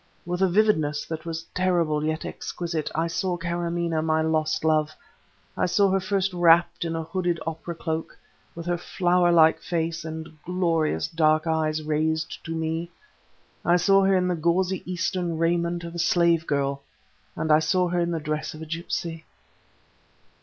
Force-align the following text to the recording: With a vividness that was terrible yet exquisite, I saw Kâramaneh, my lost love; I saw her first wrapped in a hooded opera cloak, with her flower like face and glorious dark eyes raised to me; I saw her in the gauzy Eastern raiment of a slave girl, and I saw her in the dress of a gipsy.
With 0.25 0.41
a 0.41 0.49
vividness 0.49 1.05
that 1.05 1.27
was 1.27 1.43
terrible 1.53 2.03
yet 2.03 2.25
exquisite, 2.25 2.89
I 2.95 3.05
saw 3.05 3.37
Kâramaneh, 3.37 4.03
my 4.03 4.23
lost 4.23 4.65
love; 4.65 4.95
I 5.55 5.67
saw 5.67 5.91
her 5.91 5.99
first 5.99 6.33
wrapped 6.33 6.83
in 6.83 6.95
a 6.95 7.03
hooded 7.03 7.39
opera 7.45 7.75
cloak, 7.75 8.17
with 8.55 8.65
her 8.65 8.79
flower 8.79 9.31
like 9.31 9.59
face 9.59 10.03
and 10.03 10.39
glorious 10.43 11.07
dark 11.07 11.45
eyes 11.45 11.83
raised 11.83 12.43
to 12.45 12.55
me; 12.55 12.89
I 13.63 13.75
saw 13.75 14.03
her 14.03 14.15
in 14.17 14.27
the 14.27 14.33
gauzy 14.35 14.81
Eastern 14.91 15.37
raiment 15.37 15.83
of 15.83 15.93
a 15.93 15.99
slave 15.99 16.47
girl, 16.47 16.81
and 17.35 17.51
I 17.51 17.59
saw 17.59 17.87
her 17.89 17.99
in 17.99 18.09
the 18.09 18.19
dress 18.19 18.55
of 18.55 18.63
a 18.63 18.65
gipsy. 18.65 19.23